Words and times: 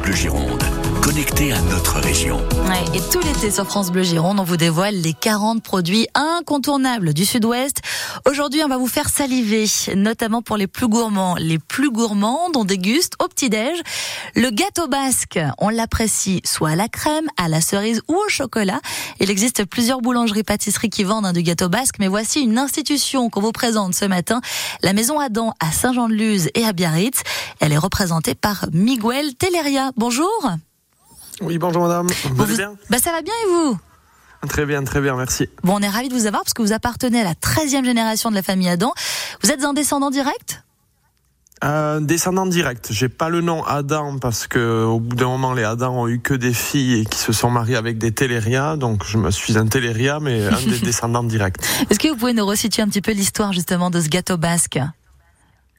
France 0.00 0.16
Gironde, 0.16 0.87
connecté 1.18 1.52
à 1.52 1.60
notre 1.62 1.98
région. 1.98 2.40
Et 2.94 3.00
tout 3.10 3.18
l'été 3.18 3.50
sur 3.50 3.66
France 3.66 3.90
Bleu 3.90 4.04
Gironde, 4.04 4.38
on 4.38 4.44
vous 4.44 4.56
dévoile 4.56 4.94
les 4.94 5.14
40 5.14 5.64
produits 5.64 6.06
incontournables 6.14 7.12
du 7.12 7.24
Sud-Ouest. 7.24 7.80
Aujourd'hui, 8.24 8.62
on 8.64 8.68
va 8.68 8.76
vous 8.76 8.86
faire 8.86 9.08
saliver, 9.08 9.64
notamment 9.96 10.42
pour 10.42 10.56
les 10.56 10.68
plus 10.68 10.86
gourmands. 10.86 11.34
Les 11.36 11.58
plus 11.58 11.90
gourmands, 11.90 12.50
on 12.54 12.64
déguste 12.64 13.14
au 13.20 13.26
petit-déj 13.26 13.80
le 14.36 14.50
gâteau 14.50 14.86
basque. 14.86 15.40
On 15.58 15.70
l'apprécie 15.70 16.40
soit 16.44 16.70
à 16.70 16.76
la 16.76 16.88
crème, 16.88 17.26
à 17.36 17.48
la 17.48 17.60
cerise 17.60 18.00
ou 18.06 18.14
au 18.14 18.28
chocolat. 18.28 18.80
Il 19.18 19.28
existe 19.28 19.64
plusieurs 19.64 20.00
boulangeries-pâtisseries 20.00 20.90
qui 20.90 21.02
vendent 21.02 21.26
hein, 21.26 21.32
du 21.32 21.42
gâteau 21.42 21.68
basque, 21.68 21.96
mais 21.98 22.06
voici 22.06 22.42
une 22.42 22.58
institution 22.58 23.28
qu'on 23.28 23.40
vous 23.40 23.50
présente 23.50 23.92
ce 23.94 24.04
matin, 24.04 24.40
la 24.84 24.92
Maison 24.92 25.18
Adam 25.18 25.52
à 25.58 25.72
Saint-Jean-de-Luz 25.72 26.50
et 26.54 26.64
à 26.64 26.72
Biarritz. 26.72 27.22
Elle 27.58 27.72
est 27.72 27.78
représentée 27.78 28.36
par 28.36 28.66
Miguel 28.72 29.34
Telleria. 29.34 29.90
Bonjour. 29.96 30.28
Oui, 31.40 31.58
bonjour 31.58 31.82
madame. 31.82 32.06
Vous 32.32 32.42
allez 32.42 32.56
bien 32.56 32.74
bah, 32.90 32.98
ça 32.98 33.12
va 33.12 33.22
bien 33.22 33.34
et 33.46 33.50
vous 33.50 33.78
Très 34.48 34.66
bien, 34.66 34.84
très 34.84 35.00
bien, 35.00 35.16
merci. 35.16 35.48
Bon, 35.64 35.74
on 35.76 35.80
est 35.80 35.88
ravis 35.88 36.08
de 36.08 36.14
vous 36.14 36.26
avoir 36.26 36.42
parce 36.42 36.54
que 36.54 36.62
vous 36.62 36.72
appartenez 36.72 37.20
à 37.20 37.24
la 37.24 37.34
13e 37.34 37.84
génération 37.84 38.30
de 38.30 38.36
la 38.36 38.42
famille 38.42 38.68
Adam. 38.68 38.92
Vous 39.42 39.50
êtes 39.50 39.64
un 39.64 39.72
descendant 39.72 40.10
direct? 40.10 40.62
Euh, 41.64 41.98
descendant 41.98 42.46
direct. 42.46 42.88
J'ai 42.92 43.08
pas 43.08 43.30
le 43.30 43.40
nom 43.40 43.64
Adam 43.64 44.18
parce 44.20 44.46
que 44.46 44.84
au 44.84 45.00
bout 45.00 45.16
d'un 45.16 45.26
moment 45.26 45.54
les 45.54 45.64
Adam 45.64 46.02
ont 46.02 46.06
eu 46.06 46.20
que 46.20 46.34
des 46.34 46.52
filles 46.52 47.00
et 47.00 47.04
qui 47.04 47.18
se 47.18 47.32
sont 47.32 47.50
mariées 47.50 47.74
avec 47.74 47.98
des 47.98 48.12
Téléria, 48.12 48.76
donc 48.76 49.02
je 49.04 49.18
me 49.18 49.32
suis 49.32 49.58
un 49.58 49.66
Téléria 49.66 50.20
mais 50.20 50.46
un 50.46 50.60
des 50.60 50.78
descendants 50.84 51.24
directs. 51.24 51.56
Est-ce 51.90 51.98
que 51.98 52.06
vous 52.08 52.16
pouvez 52.16 52.32
nous 52.32 52.46
resituer 52.46 52.82
un 52.82 52.88
petit 52.88 53.00
peu 53.02 53.10
l'histoire 53.10 53.52
justement 53.52 53.90
de 53.90 54.00
ce 54.00 54.08
gâteau 54.08 54.36
basque? 54.36 54.78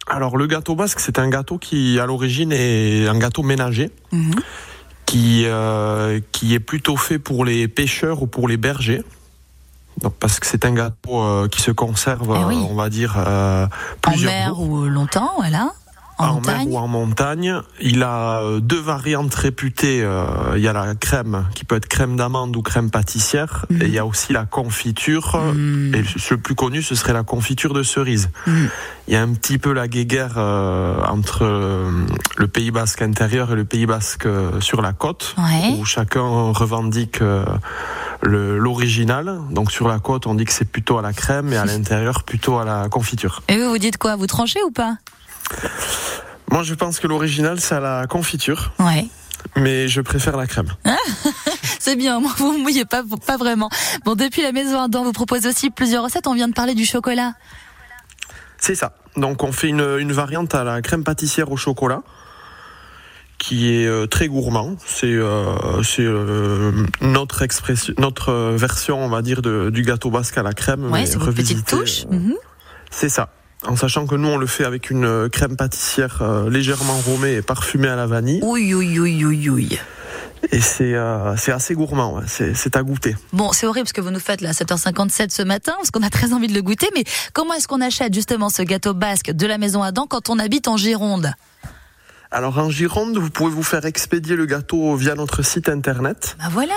Alors 0.08 0.36
le 0.36 0.48
gâteau 0.48 0.76
basque, 0.76 1.00
c'est 1.00 1.18
un 1.18 1.30
gâteau 1.30 1.58
qui 1.58 1.98
à 1.98 2.06
l'origine 2.06 2.52
est 2.52 3.08
un 3.08 3.18
gâteau 3.18 3.44
ménager 3.44 3.90
Mhm. 4.12 4.34
Qui 5.10 5.44
euh, 5.48 6.20
qui 6.32 6.54
est 6.54 6.60
plutôt 6.60 6.96
fait 6.96 7.18
pour 7.18 7.44
les 7.44 7.68
pêcheurs 7.68 8.22
ou 8.22 8.28
pour 8.28 8.48
les 8.48 8.58
bergers. 8.58 9.02
Donc 10.02 10.14
parce 10.20 10.40
que 10.40 10.46
c'est 10.46 10.66
un 10.66 10.74
gâteau 10.74 11.20
euh, 11.22 11.48
qui 11.48 11.62
se 11.62 11.72
conserve, 11.72 12.32
Eh 12.40 12.46
oui. 12.46 12.56
euh, 12.56 12.68
on 12.70 12.76
va 12.76 12.90
dire 12.90 13.16
euh, 13.18 13.66
En 13.66 14.12
plusieurs 14.12 14.32
mer 14.32 14.48
jours. 14.50 14.60
ou 14.62 14.86
longtemps, 14.86 15.32
voilà. 15.38 15.72
En, 16.20 16.26
en 16.28 16.34
montagne. 16.36 16.58
mer 16.58 16.68
ou 16.68 16.78
en 16.78 16.88
montagne. 16.88 17.62
Il 17.82 18.04
a 18.04 18.42
euh, 18.42 18.60
deux 18.60 18.80
variantes 18.80 19.34
réputées. 19.34 20.02
euh, 20.04 20.26
Il 20.56 20.62
y 20.62 20.68
a 20.68 20.74
la 20.74 20.94
crème 20.96 21.46
qui 21.56 21.66
peut 21.66 21.76
être 21.76 21.88
crème 21.88 22.16
d'amande 22.18 22.56
ou 22.56 22.62
crème 22.62 22.92
pâtissière. 22.92 23.66
Mhm. 23.70 23.82
Et 23.82 23.86
il 23.86 23.94
y 23.94 24.00
a 24.00 24.06
aussi 24.06 24.34
la 24.34 24.46
confiture. 24.46 25.38
Mm. 25.54 25.96
Et 25.96 26.04
le 26.32 26.38
plus 26.38 26.56
connu, 26.56 26.82
ce 26.82 26.94
serait 26.96 27.14
la 27.14 27.24
confiture 27.24 27.74
de 27.74 27.84
cerise. 27.84 28.30
Mhm. 28.46 28.70
Il 29.08 29.14
y 29.14 29.18
a 29.18 29.22
un 29.24 29.34
petit 29.34 29.58
peu 29.58 29.74
la 29.74 29.88
guéguerre 29.88 30.34
euh, 30.38 31.02
entre 31.08 31.44
le 32.38 32.48
Pays 32.48 32.70
Basque 32.70 33.02
intérieur 33.02 33.52
et 33.52 33.56
le 33.56 33.66
Pays 33.66 33.88
Basque 33.88 34.28
sur 34.60 34.82
la 34.84 34.94
côte, 34.94 35.34
Ouais. 35.38 35.74
où 35.80 35.86
chacun 35.86 36.22
revendique 36.52 37.20
l'original. 38.22 39.40
Donc 39.52 39.72
sur 39.72 39.88
la 39.88 40.00
côte, 40.00 40.28
on 40.28 40.36
dit 40.36 40.46
que 40.46 40.54
c'est 40.54 40.70
plutôt 40.70 40.98
à 40.98 41.02
la 41.02 41.14
crème 41.14 41.52
et 41.54 41.58
à 41.58 41.66
l'intérieur 41.72 42.24
plutôt 42.24 42.58
à 42.60 42.66
la 42.66 42.88
confiture. 42.90 43.42
Et 43.48 43.58
vous, 43.58 43.70
vous 43.70 43.78
dites 43.78 43.98
quoi? 43.98 44.16
Vous 44.16 44.28
tranchez 44.28 44.60
ou 44.66 44.72
pas? 44.72 44.98
Moi, 46.52 46.64
je 46.64 46.74
pense 46.74 47.00
que 47.00 47.08
l'original, 47.08 47.60
c'est 47.60 47.76
à 47.76 47.80
la 47.80 48.08
confiture. 48.08 48.72
Ouais. 48.80 49.08
mais 49.56 49.88
je 49.88 50.02
préfère 50.02 50.36
la 50.38 50.48
crème. 50.48 50.68
C'est 51.80 51.96
bien, 51.96 52.20
vous 52.38 52.54
ne 52.58 52.62
mouillez 52.62 52.86
pas, 52.86 53.04
pas 53.26 53.38
vraiment. 53.38 53.70
Bon, 54.04 54.16
depuis 54.16 54.42
la 54.42 54.52
maison 54.52 54.82
Adam, 54.82 55.04
vous 55.04 55.14
propose 55.14 55.46
aussi 55.48 55.70
plusieurs 55.70 56.04
recettes. 56.04 56.28
On 56.28 56.34
vient 56.34 56.48
de 56.50 56.54
parler 56.54 56.76
du 56.76 56.86
chocolat. 56.86 57.34
C'est 58.58 58.76
ça. 58.76 58.96
Donc 59.16 59.44
on 59.44 59.52
fait 59.52 59.70
une, 59.70 59.98
une 60.00 60.12
variante 60.12 60.54
à 60.56 60.64
la 60.64 60.82
crème 60.82 61.04
pâtissière 61.04 61.52
au 61.52 61.58
chocolat 61.58 62.02
qui 63.38 63.74
est 63.74 63.86
euh, 63.88 64.06
très 64.06 64.28
gourmand. 64.28 64.76
C'est 64.86 65.08
euh, 65.08 65.56
euh, 66.00 66.72
notre 67.02 67.42
expression, 67.42 67.94
notre 67.98 68.34
version, 68.56 69.02
on 69.04 69.08
va 69.10 69.22
dire, 69.22 69.42
de, 69.42 69.70
du 69.70 69.84
gâteau 69.84 70.12
basque 70.12 70.38
à 70.38 70.44
la 70.44 70.52
crème. 70.54 70.92
Ouais, 70.92 71.06
c'est 71.06 71.18
votre 71.18 71.32
petite 71.32 71.66
touche. 71.66 72.06
euh, 72.12 72.16
Mhm. 72.18 72.36
C'est 72.92 73.10
ça. 73.10 73.30
En 73.68 73.76
sachant 73.76 74.08
que 74.08 74.16
nous, 74.16 74.28
on 74.30 74.38
le 74.38 74.48
fait 74.48 74.64
avec 74.64 74.90
une 74.90 75.06
euh, 75.06 75.30
crème 75.30 75.58
pâtissière 75.58 76.22
euh, 76.22 76.50
légèrement 76.50 76.98
romée 77.00 77.34
et 77.34 77.42
parfumée 77.42 77.90
à 77.90 77.96
la 77.96 78.08
vanille. 78.08 78.40
Oui, 78.44 78.74
oui, 78.74 78.98
oui, 79.00 79.26
oui, 79.26 79.50
oui. 79.50 79.80
Et 80.52 80.62
c'est 80.62 80.96
euh, 80.96 81.36
c'est 81.36 81.52
assez 81.52 81.74
gourmand. 81.74 82.16
ouais. 82.18 82.54
C'est 82.56 82.76
à 82.78 82.84
goûter. 82.84 83.18
Bon, 83.34 83.52
c'est 83.52 83.68
horrible 83.68 83.88
ce 83.90 83.94
que 83.94 84.00
vous 84.00 84.12
nous 84.12 84.22
faites 84.22 84.40
là, 84.40 84.50
à 84.50 84.54
7h57 84.54 85.32
ce 85.32 85.42
matin, 85.42 85.74
parce 85.76 85.92
qu'on 85.92 86.02
a 86.02 86.10
très 86.10 86.32
envie 86.32 86.48
de 86.48 86.54
le 86.54 86.62
goûter. 86.62 86.88
Mais 86.96 87.04
comment 87.34 87.54
est-ce 87.54 87.68
qu'on 87.68 87.82
achète 87.82 88.14
justement 88.14 88.50
ce 88.50 88.62
gâteau 88.62 88.94
basque 88.94 89.32
de 89.32 89.46
la 89.46 89.58
maison 89.58 89.84
Adam 89.84 90.08
quand 90.08 90.30
on 90.30 90.40
habite 90.40 90.70
en 90.70 90.78
Gironde? 90.78 91.34
Alors 92.32 92.58
en 92.58 92.70
Gironde, 92.70 93.18
vous 93.18 93.30
pouvez 93.30 93.52
vous 93.52 93.64
faire 93.64 93.86
expédier 93.86 94.38
le 94.38 94.46
gâteau 94.46 94.96
via 94.96 95.16
notre 95.16 95.42
site 95.42 95.68
internet. 95.68 96.38
Bah 96.40 96.46
voilà. 96.52 96.76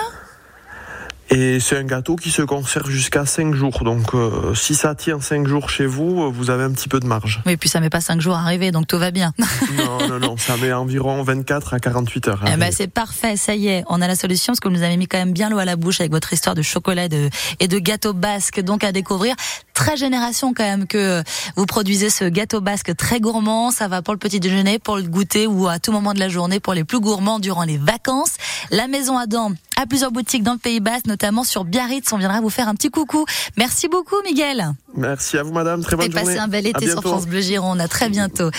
Et 1.34 1.60
c'est 1.60 1.78
un 1.78 1.84
gâteau 1.84 2.16
qui 2.16 2.30
se 2.30 2.42
conserve 2.42 2.90
jusqu'à 2.90 3.24
5 3.24 3.54
jours. 3.54 3.84
Donc 3.84 4.14
euh, 4.14 4.54
si 4.54 4.74
ça 4.74 4.94
tient 4.94 5.18
5 5.18 5.46
jours 5.46 5.70
chez 5.70 5.86
vous, 5.86 6.24
euh, 6.24 6.30
vous 6.30 6.50
avez 6.50 6.64
un 6.64 6.70
petit 6.72 6.90
peu 6.90 7.00
de 7.00 7.06
marge. 7.06 7.40
Oui, 7.46 7.56
puis 7.56 7.70
ça 7.70 7.80
met 7.80 7.88
pas 7.88 8.02
5 8.02 8.20
jours 8.20 8.36
à 8.36 8.40
arriver, 8.40 8.70
donc 8.70 8.86
tout 8.86 8.98
va 8.98 9.10
bien. 9.10 9.32
non, 9.78 10.08
non, 10.08 10.18
non, 10.18 10.36
ça 10.36 10.58
met 10.58 10.72
environ 10.74 11.22
24 11.22 11.72
à 11.72 11.80
48 11.80 12.28
heures. 12.28 12.44
Eh 12.52 12.56
ben, 12.58 12.70
c'est 12.70 12.86
parfait, 12.86 13.38
ça 13.38 13.54
y 13.54 13.68
est, 13.68 13.82
on 13.88 14.02
a 14.02 14.08
la 14.08 14.14
solution 14.14 14.52
parce 14.52 14.60
que 14.60 14.68
vous 14.68 14.74
nous 14.74 14.82
avez 14.82 14.98
mis 14.98 15.06
quand 15.06 15.16
même 15.16 15.32
bien 15.32 15.48
l'eau 15.48 15.58
à 15.58 15.64
la 15.64 15.76
bouche 15.76 16.00
avec 16.00 16.12
votre 16.12 16.34
histoire 16.34 16.54
de 16.54 16.60
chocolat 16.60 17.06
et 17.06 17.08
de, 17.08 17.30
et 17.60 17.68
de 17.68 17.78
gâteau 17.78 18.12
basque, 18.12 18.60
donc 18.60 18.84
à 18.84 18.92
découvrir. 18.92 19.34
Très 19.72 19.96
génération 19.96 20.52
quand 20.52 20.64
même 20.64 20.86
que 20.86 21.22
vous 21.56 21.64
produisez 21.64 22.10
ce 22.10 22.24
gâteau 22.26 22.60
basque 22.60 22.94
très 22.94 23.20
gourmand, 23.20 23.70
ça 23.70 23.88
va 23.88 24.02
pour 24.02 24.12
le 24.12 24.18
petit 24.18 24.38
déjeuner, 24.38 24.78
pour 24.78 24.96
le 24.96 25.04
goûter 25.04 25.46
ou 25.46 25.66
à 25.66 25.78
tout 25.78 25.92
moment 25.92 26.12
de 26.12 26.20
la 26.20 26.28
journée 26.28 26.60
pour 26.60 26.74
les 26.74 26.84
plus 26.84 27.00
gourmands 27.00 27.38
durant 27.38 27.64
les 27.64 27.78
vacances. 27.78 28.34
La 28.70 28.86
Maison 28.86 29.16
Adam 29.16 29.52
a 29.82 29.86
plusieurs 29.86 30.12
boutiques 30.12 30.42
dans 30.42 30.52
le 30.52 30.58
Pays 30.58 30.80
Basque, 30.80 31.06
notamment 31.06 31.42
sur 31.42 31.64
Biarritz, 31.64 32.12
on 32.12 32.16
viendra 32.16 32.40
vous 32.40 32.50
faire 32.50 32.68
un 32.68 32.74
petit 32.74 32.90
coucou. 32.90 33.24
Merci 33.56 33.88
beaucoup 33.88 34.16
Miguel 34.24 34.72
Merci 34.94 35.38
à 35.38 35.42
vous, 35.42 35.52
madame. 35.52 35.82
Très 35.82 35.96
bonne 35.96 36.06
et 36.06 36.10
journée. 36.10 36.26
passez 36.26 36.38
un 36.38 36.48
bel 36.48 36.66
À 36.66 36.70
été 36.70 36.88
sur. 36.88 37.00
France 37.00 37.26
Bleu 37.26 37.40
Gironde, 37.40 37.80
à 37.80 37.88
très 37.88 38.08
bientôt. 38.08 38.50